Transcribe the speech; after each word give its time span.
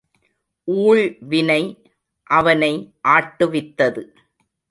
ஊழ்வினை 0.67 1.59
அவனை 2.29 2.71
ஆட்டுவித்தது. 3.07 4.03